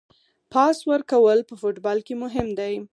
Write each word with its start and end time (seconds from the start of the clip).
پاس 0.51 0.77
ورکول 0.91 1.39
په 1.49 1.53
فوټبال 1.61 1.99
کې 2.07 2.13
مهم 2.23 2.47
دي. 2.59 2.75